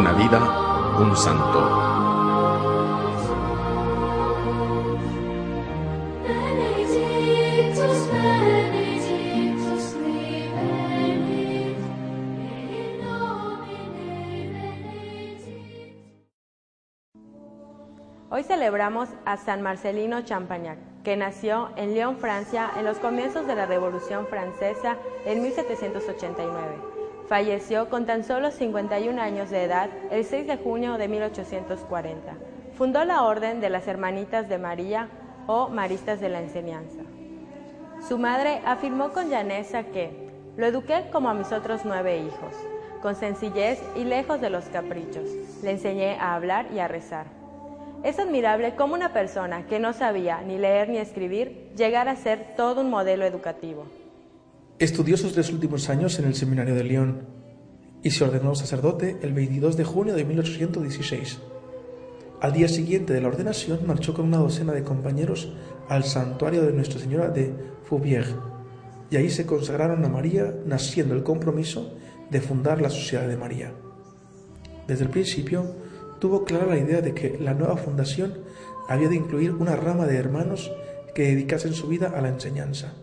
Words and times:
Una 0.00 0.12
vida, 0.12 0.38
un 0.98 1.14
santo. 1.14 1.60
Hoy 18.30 18.42
celebramos 18.44 19.10
a 19.26 19.36
San 19.36 19.60
Marcelino 19.60 20.22
Champagnac, 20.22 20.78
que 21.04 21.18
nació 21.18 21.72
en 21.76 21.92
Lyon, 21.92 22.16
Francia, 22.16 22.70
en 22.78 22.86
los 22.86 22.98
comienzos 23.00 23.46
de 23.46 23.54
la 23.54 23.66
Revolución 23.66 24.26
Francesa 24.28 24.96
en 25.26 25.42
1789. 25.42 26.99
Falleció 27.30 27.88
con 27.88 28.06
tan 28.06 28.24
solo 28.24 28.50
51 28.50 29.22
años 29.22 29.50
de 29.50 29.62
edad 29.62 29.88
el 30.10 30.24
6 30.24 30.48
de 30.48 30.56
junio 30.56 30.98
de 30.98 31.06
1840. 31.06 32.32
Fundó 32.76 33.04
la 33.04 33.22
Orden 33.22 33.60
de 33.60 33.70
las 33.70 33.86
Hermanitas 33.86 34.48
de 34.48 34.58
María 34.58 35.08
o 35.46 35.68
Maristas 35.68 36.20
de 36.20 36.28
la 36.28 36.40
Enseñanza. 36.40 37.02
Su 38.08 38.18
madre 38.18 38.60
afirmó 38.66 39.12
con 39.12 39.30
llaneza 39.30 39.84
que 39.84 40.28
lo 40.56 40.66
eduqué 40.66 41.04
como 41.12 41.30
a 41.30 41.34
mis 41.34 41.52
otros 41.52 41.82
nueve 41.84 42.18
hijos, 42.18 42.52
con 43.00 43.14
sencillez 43.14 43.80
y 43.94 44.02
lejos 44.02 44.40
de 44.40 44.50
los 44.50 44.64
caprichos. 44.64 45.30
Le 45.62 45.70
enseñé 45.70 46.16
a 46.18 46.34
hablar 46.34 46.66
y 46.74 46.80
a 46.80 46.88
rezar. 46.88 47.26
Es 48.02 48.18
admirable 48.18 48.74
cómo 48.74 48.94
una 48.94 49.12
persona 49.12 49.66
que 49.68 49.78
no 49.78 49.92
sabía 49.92 50.40
ni 50.40 50.58
leer 50.58 50.88
ni 50.88 50.98
escribir 50.98 51.70
llegara 51.76 52.10
a 52.10 52.16
ser 52.16 52.56
todo 52.56 52.80
un 52.80 52.90
modelo 52.90 53.24
educativo. 53.24 53.86
Estudió 54.80 55.18
sus 55.18 55.34
tres 55.34 55.52
últimos 55.52 55.90
años 55.90 56.18
en 56.18 56.24
el 56.24 56.34
seminario 56.34 56.74
de 56.74 56.84
Lyon 56.84 57.26
y 58.02 58.12
se 58.12 58.24
ordenó 58.24 58.54
sacerdote 58.54 59.18
el 59.20 59.34
22 59.34 59.76
de 59.76 59.84
junio 59.84 60.14
de 60.14 60.24
1816. 60.24 61.38
Al 62.40 62.54
día 62.54 62.66
siguiente 62.66 63.12
de 63.12 63.20
la 63.20 63.28
ordenación 63.28 63.80
marchó 63.86 64.14
con 64.14 64.24
una 64.24 64.38
docena 64.38 64.72
de 64.72 64.82
compañeros 64.82 65.52
al 65.90 66.04
santuario 66.04 66.62
de 66.62 66.72
Nuestra 66.72 66.98
Señora 66.98 67.28
de 67.28 67.52
Faubières 67.90 68.34
y 69.10 69.16
ahí 69.16 69.28
se 69.28 69.44
consagraron 69.44 70.02
a 70.02 70.08
María, 70.08 70.54
naciendo 70.64 71.14
el 71.14 71.24
compromiso 71.24 71.92
de 72.30 72.40
fundar 72.40 72.80
la 72.80 72.88
Sociedad 72.88 73.28
de 73.28 73.36
María. 73.36 73.74
Desde 74.88 75.04
el 75.04 75.10
principio 75.10 75.76
tuvo 76.20 76.46
clara 76.46 76.64
la 76.64 76.78
idea 76.78 77.02
de 77.02 77.12
que 77.12 77.38
la 77.38 77.52
nueva 77.52 77.76
fundación 77.76 78.38
había 78.88 79.10
de 79.10 79.16
incluir 79.16 79.50
una 79.50 79.76
rama 79.76 80.06
de 80.06 80.16
hermanos 80.16 80.72
que 81.14 81.24
dedicasen 81.24 81.74
su 81.74 81.86
vida 81.86 82.14
a 82.16 82.22
la 82.22 82.30
enseñanza, 82.30 82.94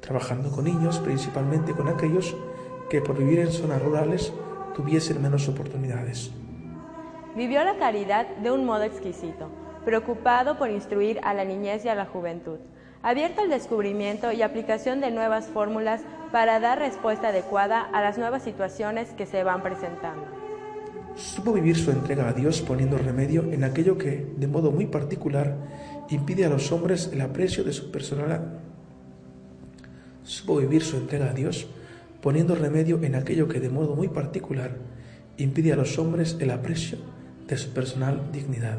trabajando 0.00 0.50
con 0.50 0.64
niños, 0.64 0.98
principalmente 0.98 1.72
con 1.72 1.88
aquellos 1.88 2.36
que 2.88 3.00
por 3.00 3.16
vivir 3.16 3.40
en 3.40 3.52
zonas 3.52 3.82
rurales 3.82 4.32
tuviesen 4.74 5.20
menos 5.22 5.48
oportunidades. 5.48 6.30
Vivió 7.36 7.62
la 7.64 7.76
caridad 7.78 8.26
de 8.38 8.50
un 8.50 8.64
modo 8.64 8.82
exquisito, 8.82 9.48
preocupado 9.84 10.58
por 10.58 10.70
instruir 10.70 11.20
a 11.22 11.34
la 11.34 11.44
niñez 11.44 11.84
y 11.84 11.88
a 11.88 11.94
la 11.94 12.06
juventud, 12.06 12.58
abierto 13.02 13.42
al 13.42 13.50
descubrimiento 13.50 14.32
y 14.32 14.42
aplicación 14.42 15.00
de 15.00 15.10
nuevas 15.10 15.46
fórmulas 15.46 16.02
para 16.32 16.60
dar 16.60 16.78
respuesta 16.78 17.28
adecuada 17.28 17.80
a 17.80 18.00
las 18.00 18.18
nuevas 18.18 18.42
situaciones 18.42 19.10
que 19.10 19.26
se 19.26 19.44
van 19.44 19.62
presentando. 19.62 20.26
Supo 21.14 21.52
vivir 21.52 21.76
su 21.76 21.90
entrega 21.90 22.28
a 22.28 22.32
Dios 22.32 22.60
poniendo 22.60 22.96
remedio 22.96 23.42
en 23.50 23.64
aquello 23.64 23.98
que, 23.98 24.32
de 24.36 24.46
modo 24.46 24.70
muy 24.70 24.86
particular, 24.86 25.56
impide 26.10 26.44
a 26.44 26.48
los 26.48 26.70
hombres 26.70 27.10
el 27.12 27.20
aprecio 27.20 27.64
de 27.64 27.72
su 27.72 27.90
personalidad. 27.90 28.67
Supo 30.28 30.58
vivir 30.58 30.84
su 30.84 30.98
entrega 30.98 31.30
a 31.30 31.32
Dios 31.32 31.68
poniendo 32.20 32.54
remedio 32.54 33.02
en 33.02 33.14
aquello 33.14 33.48
que, 33.48 33.60
de 33.60 33.70
modo 33.70 33.96
muy 33.96 34.08
particular, 34.08 34.76
impide 35.38 35.72
a 35.72 35.76
los 35.76 35.98
hombres 35.98 36.36
el 36.38 36.50
aprecio 36.50 36.98
de 37.46 37.56
su 37.56 37.70
personal 37.70 38.30
dignidad. 38.30 38.76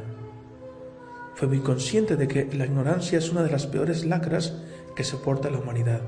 Fue 1.33 1.47
muy 1.47 1.61
consciente 1.61 2.17
de 2.17 2.27
que 2.27 2.47
la 2.53 2.67
ignorancia 2.67 3.17
es 3.17 3.31
una 3.31 3.41
de 3.41 3.49
las 3.49 3.65
peores 3.65 4.05
lacras 4.05 4.53
que 4.95 5.03
soporta 5.03 5.49
la 5.49 5.57
humanidad. 5.57 6.01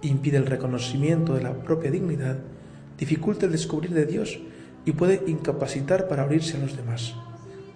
Impide 0.00 0.38
el 0.38 0.46
reconocimiento 0.46 1.34
de 1.34 1.42
la 1.42 1.52
propia 1.52 1.90
dignidad, 1.90 2.38
dificulta 2.96 3.44
el 3.44 3.52
descubrir 3.52 3.92
de 3.92 4.06
Dios 4.06 4.40
y 4.86 4.92
puede 4.92 5.22
incapacitar 5.26 6.08
para 6.08 6.22
abrirse 6.22 6.56
a 6.56 6.60
los 6.60 6.78
demás, 6.78 7.14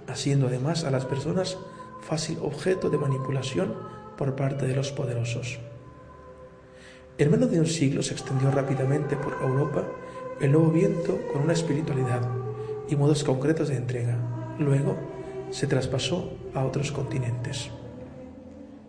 haciendo 0.08 0.46
además 0.46 0.84
a 0.84 0.90
las 0.90 1.04
personas 1.04 1.58
fácil 2.00 2.38
objeto 2.40 2.88
de 2.88 2.96
manipulación 2.96 3.74
por 4.16 4.34
parte 4.34 4.66
de 4.66 4.74
los 4.74 4.92
poderosos. 4.92 5.58
En 7.18 7.30
menos 7.30 7.50
de 7.50 7.58
un 7.58 7.66
siglo 7.66 8.02
se 8.02 8.12
extendió 8.12 8.50
rápidamente 8.50 9.16
por 9.16 9.32
Europa 9.40 9.84
el 10.38 10.52
nuevo 10.52 10.68
viento 10.68 11.18
con 11.32 11.42
una 11.42 11.54
espiritualidad 11.54 12.20
y 12.90 12.96
modos 12.96 13.24
concretos 13.24 13.68
de 13.68 13.76
entrega. 13.76 14.18
Luego 14.58 14.96
se 15.48 15.66
traspasó 15.66 16.34
a 16.54 16.62
otros 16.62 16.92
continentes. 16.92 17.70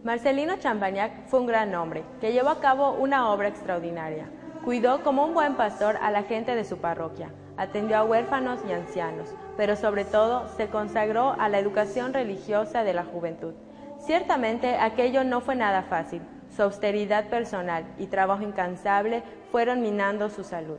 Marcelino 0.03 0.57
Champagnac 0.57 1.27
fue 1.27 1.39
un 1.39 1.47
gran 1.47 1.73
hombre 1.75 2.03
que 2.19 2.33
llevó 2.33 2.49
a 2.49 2.59
cabo 2.59 2.95
una 2.95 3.29
obra 3.31 3.47
extraordinaria. 3.47 4.29
Cuidó 4.65 5.03
como 5.03 5.23
un 5.23 5.33
buen 5.33 5.55
pastor 5.55 5.95
a 6.01 6.11
la 6.11 6.23
gente 6.23 6.53
de 6.53 6.65
su 6.65 6.79
parroquia, 6.79 7.31
atendió 7.55 7.95
a 7.95 8.03
huérfanos 8.03 8.59
y 8.67 8.73
ancianos, 8.73 9.29
pero 9.55 9.77
sobre 9.77 10.03
todo 10.03 10.49
se 10.57 10.67
consagró 10.67 11.33
a 11.39 11.47
la 11.47 11.59
educación 11.59 12.13
religiosa 12.13 12.83
de 12.83 12.93
la 12.93 13.05
juventud. 13.05 13.53
Ciertamente 13.99 14.75
aquello 14.75 15.23
no 15.23 15.39
fue 15.39 15.55
nada 15.55 15.83
fácil. 15.83 16.21
Su 16.57 16.63
austeridad 16.63 17.29
personal 17.29 17.85
y 17.99 18.07
trabajo 18.07 18.41
incansable 18.41 19.21
fueron 19.51 19.79
minando 19.79 20.27
su 20.31 20.43
salud. 20.43 20.77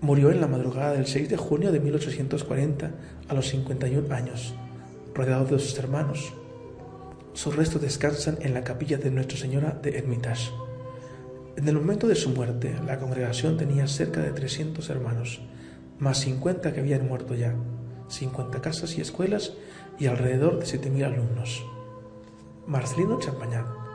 Murió 0.00 0.32
en 0.32 0.40
la 0.40 0.48
madrugada 0.48 0.94
del 0.94 1.06
6 1.06 1.28
de 1.28 1.36
junio 1.36 1.70
de 1.70 1.78
1840 1.78 2.90
a 3.28 3.34
los 3.34 3.46
51 3.50 4.12
años, 4.12 4.52
rodeado 5.14 5.44
de 5.44 5.60
sus 5.60 5.78
hermanos. 5.78 6.32
Sus 7.34 7.54
restos 7.54 7.80
descansan 7.80 8.38
en 8.40 8.52
la 8.52 8.64
capilla 8.64 8.98
de 8.98 9.12
Nuestra 9.12 9.38
Señora 9.38 9.78
de 9.80 9.96
Hermitage. 9.96 10.50
En 11.56 11.68
el 11.68 11.76
momento 11.76 12.08
de 12.08 12.16
su 12.16 12.30
muerte, 12.30 12.74
la 12.84 12.98
congregación 12.98 13.56
tenía 13.56 13.86
cerca 13.86 14.20
de 14.20 14.32
300 14.32 14.90
hermanos, 14.90 15.40
más 16.00 16.18
50 16.18 16.72
que 16.72 16.80
habían 16.80 17.06
muerto 17.06 17.36
ya, 17.36 17.54
50 18.08 18.60
casas 18.60 18.98
y 18.98 19.02
escuelas 19.02 19.52
y 20.00 20.06
alrededor 20.08 20.58
de 20.58 20.66
7.000 20.66 21.04
alumnos. 21.04 21.64
Marcelino 22.66 23.20
Champagnat 23.20 23.89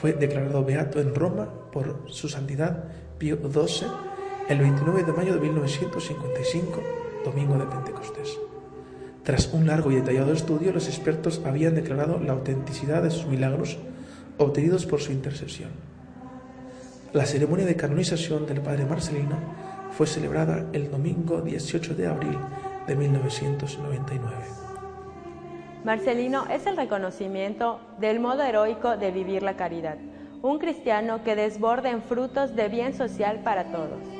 fue 0.00 0.12
declarado 0.12 0.64
beato 0.64 1.00
en 1.00 1.14
Roma 1.14 1.48
por 1.72 2.02
su 2.06 2.28
santidad 2.28 2.84
Pío 3.18 3.36
XII 3.36 3.88
el 4.48 4.58
29 4.58 5.02
de 5.02 5.12
mayo 5.12 5.34
de 5.34 5.40
1955, 5.40 6.82
domingo 7.24 7.58
de 7.58 7.64
Pentecostés. 7.64 8.38
Tras 9.24 9.52
un 9.52 9.66
largo 9.66 9.90
y 9.90 9.96
detallado 9.96 10.32
estudio, 10.32 10.72
los 10.72 10.86
expertos 10.86 11.42
habían 11.44 11.74
declarado 11.74 12.20
la 12.20 12.32
autenticidad 12.32 13.02
de 13.02 13.10
sus 13.10 13.26
milagros 13.26 13.78
obtenidos 14.38 14.86
por 14.86 15.00
su 15.00 15.10
intercesión. 15.10 15.70
La 17.12 17.26
ceremonia 17.26 17.66
de 17.66 17.74
canonización 17.74 18.46
del 18.46 18.60
padre 18.60 18.84
Marcelino 18.84 19.36
fue 19.96 20.06
celebrada 20.06 20.66
el 20.72 20.90
domingo 20.90 21.40
18 21.40 21.94
de 21.94 22.06
abril 22.06 22.38
de 22.86 22.94
1999. 22.94 24.65
Marcelino 25.86 26.46
es 26.50 26.66
el 26.66 26.76
reconocimiento 26.76 27.78
del 28.00 28.18
modo 28.18 28.42
heroico 28.42 28.96
de 28.96 29.12
vivir 29.12 29.44
la 29.44 29.54
caridad, 29.54 29.98
un 30.42 30.58
cristiano 30.58 31.22
que 31.22 31.36
desborde 31.36 31.90
en 31.90 32.02
frutos 32.02 32.56
de 32.56 32.68
bien 32.68 32.92
social 32.92 33.38
para 33.44 33.70
todos. 33.70 34.15